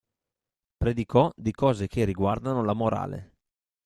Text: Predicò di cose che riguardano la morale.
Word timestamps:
Predicò 0.77 1.31
di 1.35 1.51
cose 1.51 1.87
che 1.87 2.05
riguardano 2.05 2.63
la 2.63 2.73
morale. 2.73 3.33